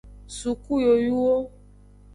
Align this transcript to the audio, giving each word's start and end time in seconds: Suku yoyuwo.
Suku 0.37 0.71
yoyuwo. 0.85 1.35